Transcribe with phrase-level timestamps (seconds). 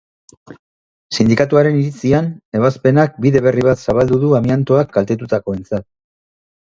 [1.17, 5.87] Sindikatuaren iritzian, ebazpenak bide berri bat zabaldu du, amiantoak kaltetutakoentzat.